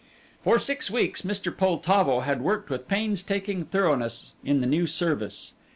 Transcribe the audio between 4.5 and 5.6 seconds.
the new service.